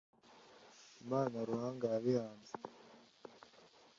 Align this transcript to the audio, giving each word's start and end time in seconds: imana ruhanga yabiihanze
imana 1.03 1.37
ruhanga 1.49 1.85
yabiihanze 1.93 2.53